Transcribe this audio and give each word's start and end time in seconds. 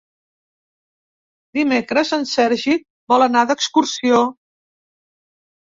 Dimecres 1.57 2.13
en 2.19 2.25
Sergi 2.31 2.75
vol 3.15 3.27
anar 3.27 3.47
d'excursió. 3.53 4.27